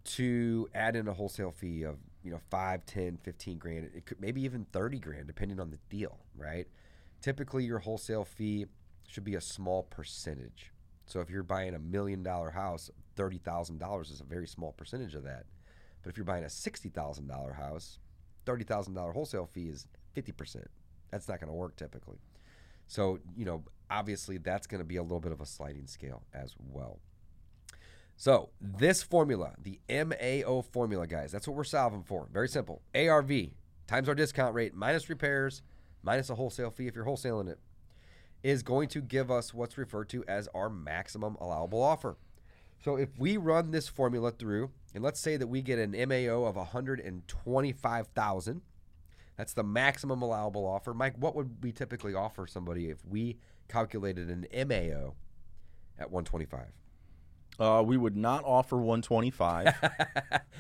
to 0.05 0.69
add 0.75 0.97
in 0.97 1.09
a 1.09 1.13
wholesale 1.13 1.51
fee 1.51 1.83
of, 1.83 1.97
you 2.23 2.31
know, 2.31 2.41
5, 2.51 2.87
10, 2.87 3.19
15 3.23 3.59
grand. 3.59 3.91
It 3.95 4.07
could 4.07 4.21
maybe 4.21 4.43
even 4.43 4.67
30 4.73 4.99
grand 4.99 5.27
depending 5.27 5.61
on 5.61 5.71
the 5.71 5.79
deal, 5.89 6.19
right? 6.37 6.67
Typically 7.21 7.65
your 7.65 7.81
wholesale 7.81 8.25
fee 8.25 8.67
should 9.09 9.25
be 9.25 9.35
a 9.35 9.41
small 9.41 9.83
percentage. 9.85 10.73
So 11.07 11.21
if 11.21 11.29
you're 11.29 11.43
buying 11.43 11.75
a 11.75 11.79
million 11.79 12.23
dollar 12.23 12.51
house, 12.51 12.89
thirty 13.17 13.39
thousand 13.39 13.79
dollars 13.79 14.11
is 14.11 14.21
a 14.21 14.25
very 14.25 14.47
small 14.47 14.73
percentage 14.73 15.17
of 15.17 15.25
that. 15.25 15.45
But 16.03 16.11
if 16.11 16.17
you're 16.17 16.25
buying 16.25 16.45
a 16.45 16.51
sixty 16.51 16.89
thousand 16.89 17.27
dollar 17.27 17.53
house, 17.55 17.99
thirty 18.47 18.65
thousand 18.65 18.95
dollar 18.95 19.13
wholesale 19.13 19.47
fee 19.47 19.69
is 19.69 19.89
fifty 20.15 20.31
percent. 20.31 20.69
That's 21.11 21.29
not 21.29 21.41
going 21.41 21.49
to 21.49 21.55
work 21.55 21.75
typically. 21.75 22.19
So 22.91 23.21
you 23.37 23.45
know, 23.45 23.63
obviously, 23.89 24.39
that's 24.39 24.67
going 24.67 24.81
to 24.81 24.85
be 24.85 24.97
a 24.97 25.03
little 25.03 25.21
bit 25.21 25.31
of 25.31 25.41
a 25.41 25.47
sliding 25.47 25.87
scale 25.87 26.25
as 26.35 26.57
well. 26.59 26.99
So 28.17 28.51
this 28.61 29.01
formula, 29.03 29.55
the 29.63 29.79
MAO 29.89 30.63
formula, 30.63 31.07
guys, 31.07 31.31
that's 31.31 31.47
what 31.47 31.57
we're 31.57 31.63
solving 31.63 32.03
for. 32.03 32.27
Very 32.33 32.49
simple. 32.49 32.83
ARV 32.95 33.31
times 33.87 34.09
our 34.09 34.17
discount 34.17 34.55
rate 34.55 34.75
minus 34.75 35.09
repairs 35.09 35.63
minus 36.03 36.31
a 36.31 36.35
wholesale 36.35 36.71
fee 36.71 36.89
if 36.89 36.95
you're 36.95 37.05
wholesaling 37.05 37.49
it 37.49 37.59
is 38.43 38.63
going 38.63 38.89
to 38.89 39.01
give 39.01 39.31
us 39.31 39.55
what's 39.55 39.79
referred 39.79 40.09
to 40.09 40.25
as 40.27 40.49
our 40.55 40.69
maximum 40.69 41.37
allowable 41.41 41.83
offer. 41.83 42.17
So 42.83 42.97
if 42.97 43.11
we 43.19 43.37
run 43.37 43.71
this 43.71 43.89
formula 43.89 44.33
through, 44.33 44.71
and 44.95 45.05
let's 45.05 45.21
say 45.21 45.37
that 45.37 45.47
we 45.47 45.63
get 45.63 45.79
an 45.79 45.93
MAO 45.93 46.45
of 46.45 46.57
125,000, 46.57 48.63
that's 49.41 49.55
the 49.55 49.65
maximum 49.65 50.21
allowable 50.21 50.67
offer. 50.67 50.93
Mike, 50.93 51.15
what 51.17 51.35
would 51.35 51.63
we 51.63 51.73
typically 51.73 52.13
offer 52.13 52.47
somebody 52.47 52.91
if 52.91 52.99
we 53.07 53.39
calculated 53.69 54.29
an 54.29 54.47
MAO 54.69 55.15
at 55.99 56.11
125? 56.11 56.67
Uh, 57.59 57.83
we 57.83 57.97
would 57.97 58.19
not 58.19 58.45
offer 58.45 58.77
125. 58.77 59.73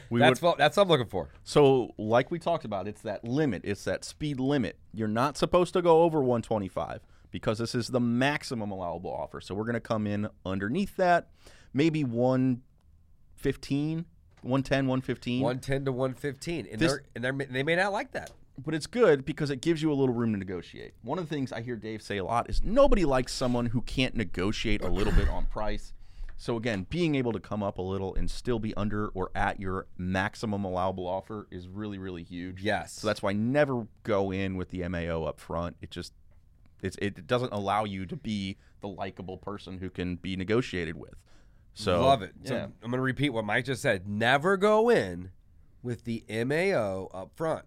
We 0.08 0.18
that's 0.18 0.40
would- 0.40 0.48
what, 0.48 0.56
that's 0.58 0.76
what 0.78 0.84
I'm 0.84 0.88
looking 0.88 1.06
for. 1.06 1.28
So, 1.44 1.94
like 1.98 2.30
we 2.30 2.38
talked 2.40 2.64
about, 2.64 2.88
it's 2.88 3.02
that 3.02 3.22
limit. 3.22 3.60
It's 3.64 3.84
that 3.84 4.02
speed 4.02 4.40
limit. 4.40 4.76
You're 4.92 5.06
not 5.06 5.36
supposed 5.36 5.72
to 5.74 5.82
go 5.82 6.02
over 6.02 6.18
125 6.20 7.00
because 7.30 7.58
this 7.58 7.74
is 7.76 7.88
the 7.88 8.00
maximum 8.00 8.70
allowable 8.72 9.12
offer. 9.12 9.40
So, 9.42 9.54
we're 9.54 9.64
going 9.64 9.74
to 9.74 9.80
come 9.80 10.06
in 10.06 10.26
underneath 10.44 10.96
that, 10.96 11.28
maybe 11.74 12.02
115, 12.02 14.06
110, 14.42 14.86
115. 14.86 15.42
110 15.42 15.84
to 15.84 15.92
115, 15.92 16.66
and 16.72 16.80
This- 16.80 16.92
they're 16.92 17.02
and 17.14 17.22
they're, 17.22 17.46
they 17.50 17.62
may 17.62 17.76
not 17.76 17.92
like 17.92 18.12
that. 18.12 18.30
But 18.62 18.74
it's 18.74 18.86
good 18.86 19.24
because 19.24 19.50
it 19.50 19.60
gives 19.60 19.82
you 19.82 19.92
a 19.92 19.94
little 19.94 20.14
room 20.14 20.32
to 20.32 20.38
negotiate. 20.38 20.94
One 21.02 21.18
of 21.18 21.28
the 21.28 21.34
things 21.34 21.52
I 21.52 21.60
hear 21.60 21.76
Dave 21.76 22.02
say 22.02 22.18
a 22.18 22.24
lot 22.24 22.48
is 22.48 22.62
nobody 22.62 23.04
likes 23.04 23.32
someone 23.32 23.66
who 23.66 23.82
can't 23.82 24.14
negotiate 24.14 24.82
a 24.82 24.88
little 24.88 25.12
bit 25.12 25.28
on 25.28 25.46
price. 25.46 25.92
So 26.36 26.56
again, 26.56 26.86
being 26.88 27.16
able 27.16 27.32
to 27.32 27.40
come 27.40 27.62
up 27.62 27.76
a 27.76 27.82
little 27.82 28.14
and 28.14 28.30
still 28.30 28.58
be 28.58 28.74
under 28.74 29.08
or 29.08 29.30
at 29.34 29.60
your 29.60 29.86
maximum 29.98 30.64
allowable 30.64 31.06
offer 31.06 31.46
is 31.50 31.68
really 31.68 31.98
really 31.98 32.22
huge. 32.22 32.62
Yes. 32.62 32.92
So 32.94 33.06
that's 33.06 33.22
why 33.22 33.32
never 33.34 33.86
go 34.04 34.32
in 34.32 34.56
with 34.56 34.70
the 34.70 34.88
MAO 34.88 35.24
up 35.24 35.38
front. 35.38 35.76
It 35.82 35.90
just 35.90 36.14
it's, 36.82 36.96
it 37.00 37.26
doesn't 37.26 37.52
allow 37.52 37.84
you 37.84 38.06
to 38.06 38.16
be 38.16 38.56
the 38.80 38.88
likable 38.88 39.36
person 39.36 39.78
who 39.78 39.90
can 39.90 40.16
be 40.16 40.34
negotiated 40.36 40.96
with. 40.96 41.14
So 41.74 42.02
Love 42.02 42.22
it. 42.22 42.32
So 42.44 42.54
Yeah. 42.54 42.64
I'm 42.64 42.90
going 42.90 42.92
to 42.92 43.00
repeat 43.00 43.30
what 43.30 43.44
Mike 43.44 43.66
just 43.66 43.82
said. 43.82 44.08
Never 44.08 44.56
go 44.56 44.90
in 44.90 45.30
with 45.82 46.04
the 46.04 46.24
MAO 46.28 47.08
up 47.12 47.32
front. 47.36 47.66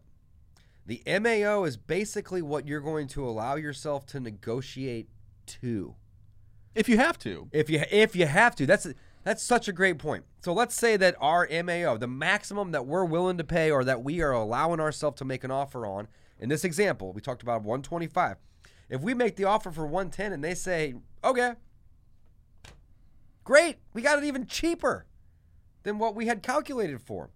The 0.86 1.02
MAO 1.08 1.64
is 1.64 1.78
basically 1.78 2.42
what 2.42 2.68
you're 2.68 2.82
going 2.82 3.08
to 3.10 3.26
allow 3.26 3.56
yourself 3.56 4.06
to 4.08 4.20
negotiate 4.20 5.10
to. 5.46 5.96
if 6.76 6.90
you 6.90 6.98
have 6.98 7.18
to, 7.20 7.50
If 7.52 7.70
you 7.70 7.84
if 7.92 8.16
you 8.16 8.26
have 8.26 8.56
to. 8.56 8.66
That's 8.66 8.88
that's 9.24 9.42
such 9.42 9.68
a 9.70 9.74
great 9.74 9.98
point. 9.98 10.26
So 10.42 10.52
let's 10.54 10.76
say 10.76 10.98
that 10.98 11.16
our 11.22 11.48
MAO, 11.64 11.98
the 11.98 12.08
maximum 12.08 12.72
that 12.72 12.86
we're 12.86 13.06
willing 13.06 13.38
to 13.38 13.44
pay 13.46 13.72
or 13.72 13.86
that 13.86 14.04
we 14.04 14.22
are 14.22 14.32
allowing 14.32 14.82
ourselves 14.82 15.18
to 15.20 15.26
make 15.26 15.46
an 15.46 15.52
offer 15.52 15.86
on, 15.86 16.10
in 16.40 16.50
this 16.50 16.66
example, 16.66 17.14
we 17.14 17.22
talked 17.22 17.42
about 17.44 17.62
125. 17.62 18.38
If 18.90 19.02
we 19.02 19.14
make 19.14 19.38
the 19.38 19.46
offer 19.46 19.72
for 19.72 19.88
110 19.88 20.34
and 20.34 20.44
they 20.44 20.54
say, 20.54 20.96
"Okay, 21.24 21.54
great, 23.46 23.78
we 23.94 24.02
got 24.02 24.18
it 24.18 24.26
even 24.26 24.46
cheaper 24.46 25.06
than 25.84 25.98
what 26.00 26.16
we 26.16 26.28
had 26.28 26.44
calculated 26.44 27.02
for." 27.02 27.30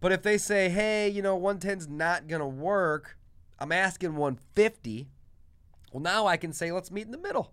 But 0.00 0.12
if 0.12 0.22
they 0.22 0.38
say, 0.38 0.68
"Hey, 0.68 1.08
you 1.08 1.22
know, 1.22 1.38
110's 1.38 1.88
not 1.88 2.28
going 2.28 2.40
to 2.40 2.46
work. 2.46 3.18
I'm 3.58 3.72
asking 3.72 4.16
150." 4.16 5.08
Well, 5.92 6.02
now 6.02 6.26
I 6.26 6.36
can 6.36 6.52
say, 6.52 6.70
"Let's 6.70 6.90
meet 6.90 7.06
in 7.06 7.12
the 7.12 7.18
middle." 7.18 7.52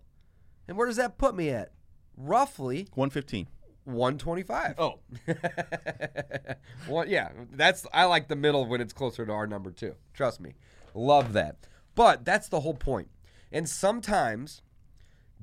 And 0.68 0.76
where 0.76 0.86
does 0.86 0.96
that 0.96 1.18
put 1.18 1.34
me 1.34 1.50
at? 1.50 1.72
Roughly 2.16 2.88
115. 2.94 3.48
125. 3.84 4.74
Oh, 4.78 4.98
well, 6.88 7.06
yeah, 7.06 7.30
that's 7.52 7.86
I 7.92 8.04
like 8.04 8.26
the 8.26 8.34
middle 8.34 8.66
when 8.66 8.80
it's 8.80 8.92
closer 8.92 9.24
to 9.24 9.32
our 9.32 9.46
number 9.46 9.70
two. 9.70 9.94
Trust 10.12 10.40
me, 10.40 10.54
love 10.92 11.32
that. 11.34 11.56
But 11.94 12.24
that's 12.24 12.48
the 12.48 12.60
whole 12.60 12.74
point. 12.74 13.08
And 13.52 13.68
sometimes 13.68 14.62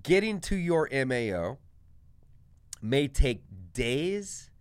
getting 0.04 0.42
to 0.42 0.58
your 0.58 0.90
MAO 0.92 1.58
may 2.82 3.08
take 3.08 3.44
days, 3.74 4.52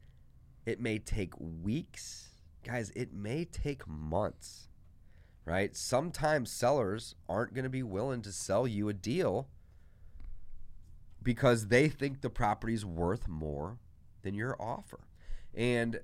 it 0.65 0.81
may 0.81 0.99
take 0.99 1.33
weeks. 1.39 2.32
Guys, 2.65 2.91
it 2.95 3.13
may 3.13 3.45
take 3.45 3.87
months, 3.89 4.69
right? 5.45 5.77
Sometimes 5.77 6.51
sellers 6.51 7.15
aren't 7.29 7.55
going 7.55 7.65
to 7.65 7.71
be 7.71 7.83
willing 7.83 8.23
to 8.23 8.33
sell 8.33 8.67
you 8.67 8.89
a 8.89 8.93
deal 8.93 9.49
because 11.23 11.69
they 11.69 11.89
think 11.89 12.21
the 12.21 12.31
property's 12.31 12.85
worth 12.85 13.29
more 13.29 13.79
than 14.23 14.35
your 14.35 14.57
offer. 14.61 15.01
And 15.55 16.01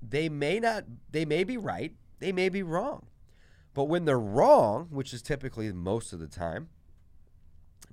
they 0.00 0.28
may 0.28 0.58
not, 0.58 0.84
they 1.10 1.24
may 1.24 1.44
be 1.44 1.56
right, 1.56 1.92
they 2.18 2.32
may 2.32 2.48
be 2.48 2.62
wrong. 2.62 3.06
But 3.74 3.84
when 3.84 4.04
they're 4.04 4.18
wrong, 4.18 4.88
which 4.90 5.12
is 5.12 5.22
typically 5.22 5.72
most 5.72 6.12
of 6.12 6.18
the 6.18 6.26
time, 6.26 6.68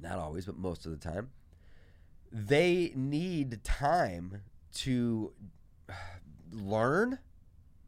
not 0.01 0.17
always, 0.17 0.45
but 0.45 0.57
most 0.57 0.85
of 0.85 0.91
the 0.91 0.97
time, 0.97 1.29
they 2.31 2.91
need 2.95 3.63
time 3.63 4.41
to 4.75 5.33
learn, 6.51 7.19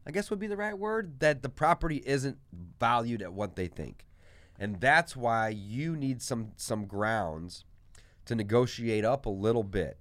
I 0.06 0.10
guess 0.10 0.30
would 0.30 0.38
be 0.38 0.46
the 0.46 0.56
right 0.56 0.76
word, 0.76 1.20
that 1.20 1.42
the 1.42 1.48
property 1.48 2.02
isn't 2.04 2.38
valued 2.80 3.22
at 3.22 3.32
what 3.32 3.56
they 3.56 3.68
think. 3.68 4.06
And 4.58 4.80
that's 4.80 5.16
why 5.16 5.48
you 5.48 5.96
need 5.96 6.22
some 6.22 6.52
some 6.56 6.86
grounds 6.86 7.64
to 8.26 8.34
negotiate 8.34 9.04
up 9.04 9.26
a 9.26 9.30
little 9.30 9.64
bit, 9.64 9.98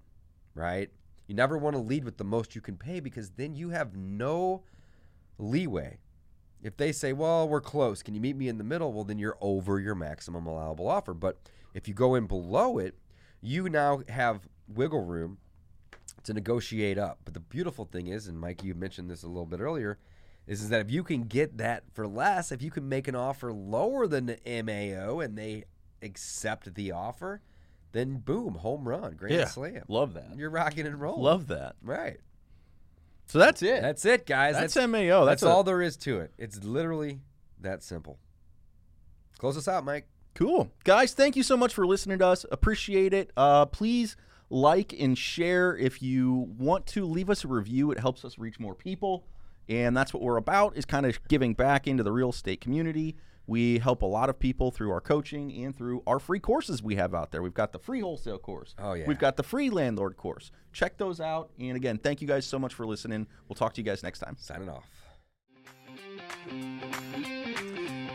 right? 0.53 0.89
You 1.27 1.35
never 1.35 1.57
want 1.57 1.75
to 1.75 1.81
lead 1.81 2.03
with 2.03 2.17
the 2.17 2.23
most 2.23 2.55
you 2.55 2.61
can 2.61 2.77
pay 2.77 2.99
because 2.99 3.31
then 3.31 3.55
you 3.55 3.69
have 3.69 3.95
no 3.95 4.63
leeway. 5.37 5.99
If 6.61 6.77
they 6.77 6.91
say, 6.91 7.13
"Well, 7.13 7.47
we're 7.47 7.61
close. 7.61 8.03
Can 8.03 8.13
you 8.13 8.21
meet 8.21 8.35
me 8.35 8.47
in 8.47 8.57
the 8.57 8.63
middle?" 8.63 8.93
Well, 8.93 9.03
then 9.03 9.17
you're 9.17 9.37
over 9.41 9.79
your 9.79 9.95
maximum 9.95 10.45
allowable 10.45 10.87
offer. 10.87 11.13
But 11.13 11.39
if 11.73 11.87
you 11.87 11.93
go 11.93 12.15
in 12.15 12.27
below 12.27 12.77
it, 12.77 12.99
you 13.41 13.69
now 13.69 14.03
have 14.09 14.47
wiggle 14.67 15.05
room 15.05 15.39
to 16.23 16.33
negotiate 16.33 16.97
up. 16.97 17.19
But 17.25 17.33
the 17.33 17.39
beautiful 17.39 17.85
thing 17.85 18.07
is, 18.07 18.27
and 18.27 18.39
Mike, 18.39 18.63
you 18.63 18.73
mentioned 18.73 19.09
this 19.09 19.23
a 19.23 19.27
little 19.27 19.45
bit 19.45 19.59
earlier, 19.59 19.97
is, 20.47 20.61
is 20.63 20.69
that 20.69 20.81
if 20.81 20.91
you 20.91 21.03
can 21.03 21.23
get 21.23 21.57
that 21.59 21.83
for 21.93 22.07
less, 22.07 22.51
if 22.51 22.61
you 22.61 22.71
can 22.71 22.87
make 22.89 23.07
an 23.07 23.15
offer 23.15 23.51
lower 23.53 24.07
than 24.07 24.25
the 24.25 24.37
MAO 24.63 25.19
and 25.19 25.37
they 25.37 25.65
accept 26.01 26.73
the 26.73 26.91
offer, 26.91 27.41
then 27.91 28.17
boom, 28.17 28.55
home 28.55 28.87
run, 28.87 29.13
grand 29.15 29.33
Yeah. 29.35 29.45
slam. 29.45 29.83
Love 29.87 30.13
that. 30.15 30.35
You're 30.37 30.49
rocking 30.49 30.87
and 30.87 30.99
rolling. 30.99 31.23
Love 31.23 31.47
that. 31.47 31.75
Right. 31.81 32.17
So 33.27 33.39
that's 33.39 33.61
it. 33.61 33.81
That's 33.81 34.03
it, 34.05 34.25
guys. 34.25 34.55
That's, 34.55 34.73
That's, 34.73 34.87
MAO. 34.87 35.25
that's 35.25 35.41
That's, 35.41 35.43
all 35.43 35.63
there 35.63 35.81
is 35.81 35.95
to 35.97 36.19
it. 36.19 36.33
It's 36.37 36.63
literally 36.63 37.21
that 37.61 37.81
simple. 37.83 38.17
Close 39.37 39.57
us 39.57 39.67
out, 39.67 39.85
Mike. 39.85 40.07
Cool. 40.35 40.71
Guys, 40.83 41.13
thank 41.13 41.35
you 41.35 41.43
so 41.43 41.55
much 41.57 41.73
for 41.73 41.85
listening 41.85 42.19
to 42.19 42.27
us. 42.27 42.45
Appreciate 42.51 43.13
it. 43.13 43.31
Uh, 43.35 43.65
please 43.65 44.15
like 44.51 44.93
and 44.99 45.17
share 45.17 45.75
if 45.75 46.01
you 46.01 46.53
want 46.57 46.85
to 46.87 47.05
leave 47.05 47.29
us 47.29 47.43
a 47.43 47.47
review. 47.47 47.91
It 47.91 47.99
helps 47.99 48.23
us 48.25 48.37
reach 48.37 48.59
more 48.59 48.75
people. 48.75 49.25
And 49.69 49.95
that's 49.95 50.13
what 50.13 50.21
we're 50.21 50.37
about 50.37 50.75
is 50.75 50.85
kind 50.85 51.05
of 51.05 51.19
giving 51.27 51.53
back 51.53 51.87
into 51.87 52.03
the 52.03 52.11
real 52.11 52.29
estate 52.29 52.61
community. 52.61 53.15
We 53.47 53.79
help 53.79 54.01
a 54.01 54.05
lot 54.05 54.29
of 54.29 54.39
people 54.39 54.71
through 54.71 54.91
our 54.91 55.01
coaching 55.01 55.51
and 55.63 55.75
through 55.75 56.03
our 56.05 56.19
free 56.19 56.39
courses 56.39 56.83
we 56.83 56.95
have 56.95 57.13
out 57.13 57.31
there. 57.31 57.41
We've 57.41 57.53
got 57.53 57.71
the 57.71 57.79
free 57.79 58.01
wholesale 58.01 58.37
course. 58.37 58.75
Oh, 58.77 58.93
yeah. 58.93 59.05
We've 59.07 59.19
got 59.19 59.35
the 59.37 59.43
free 59.43 59.69
landlord 59.69 60.17
course. 60.17 60.51
Check 60.73 60.97
those 60.97 61.19
out. 61.19 61.51
And 61.59 61.75
again, 61.75 61.97
thank 61.97 62.21
you 62.21 62.27
guys 62.27 62.45
so 62.45 62.59
much 62.59 62.73
for 62.73 62.85
listening. 62.85 63.27
We'll 63.47 63.55
talk 63.55 63.73
to 63.73 63.81
you 63.81 63.85
guys 63.85 64.03
next 64.03 64.19
time. 64.19 64.35
Signing 64.39 64.69
off. 64.69 64.85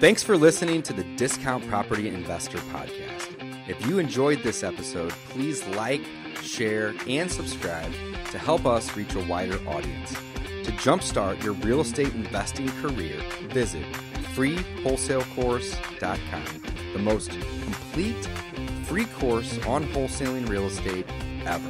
Thanks 0.01 0.23
for 0.23 0.37
listening 0.37 0.83
to 0.83 0.93
the 0.93 1.05
Discount 1.17 1.67
Property 1.69 2.09
Investor 2.09 2.59
Podcast. 2.59 3.46
If 3.69 3.85
you 3.87 3.99
enjoyed 3.99 4.45
this 4.45 4.63
episode, 4.63 5.11
please 5.31 5.67
like, 5.69 6.03
share, 6.41 6.95
and 7.09 7.29
subscribe 7.31 7.93
to 8.31 8.39
help 8.39 8.65
us 8.65 8.97
reach 8.97 9.15
a 9.15 9.21
wider 9.27 9.59
audience. 9.69 10.15
To 10.65 10.73
jumpstart 10.73 11.43
your 11.43 11.53
real 11.55 11.81
estate 11.81 12.15
investing 12.15 12.69
career, 12.81 13.21
visit 13.49 13.85
freewholesalecourse.com, 14.35 16.45
the 16.93 17.01
most 17.01 17.31
complete 17.31 18.29
free 18.85 19.07
course 19.07 19.59
on 19.67 19.83
wholesaling 19.89 20.49
real 20.49 20.67
estate 20.67 21.07
ever. 21.45 21.69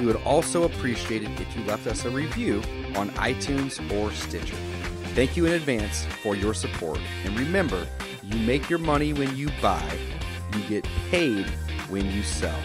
We 0.00 0.06
would 0.06 0.20
also 0.24 0.64
appreciate 0.64 1.22
it 1.22 1.40
if 1.40 1.56
you 1.56 1.62
left 1.64 1.86
us 1.86 2.04
a 2.04 2.10
review 2.10 2.56
on 2.96 3.10
iTunes 3.10 3.78
or 3.96 4.10
Stitcher. 4.12 4.56
Thank 5.14 5.36
you 5.36 5.46
in 5.46 5.52
advance 5.52 6.04
for 6.22 6.34
your 6.34 6.54
support. 6.54 6.98
And 7.24 7.38
remember, 7.38 7.86
you 8.24 8.36
make 8.40 8.68
your 8.68 8.80
money 8.80 9.12
when 9.12 9.36
you 9.36 9.48
buy, 9.60 9.96
you 10.54 10.62
get 10.68 10.84
paid 11.10 11.46
when 11.88 12.10
you 12.10 12.22
sell. 12.22 12.60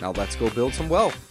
Now 0.00 0.12
let's 0.12 0.36
go 0.36 0.50
build 0.50 0.74
some 0.74 0.88
wealth. 0.88 1.27